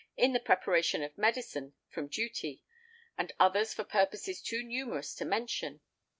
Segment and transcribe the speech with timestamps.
[0.17, 2.63] in the preparation of medicine from duty,
[3.19, 5.79] and others for purposes too numerous to mention.